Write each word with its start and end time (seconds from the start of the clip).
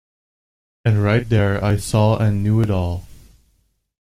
And 0.83 1.03
right 1.03 1.29
there 1.29 1.63
I 1.63 1.77
saw 1.77 2.17
and 2.17 2.41
knew 2.41 2.59
it 2.61 2.71
all. 2.71 3.05